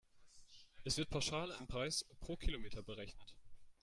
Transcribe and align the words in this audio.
Es 0.83 0.97
wird 0.97 1.11
pauschal 1.11 1.51
ein 1.51 1.67
Preis 1.67 2.07
pro 2.21 2.35
Kilometer 2.35 2.81
berechnet. 2.81 3.35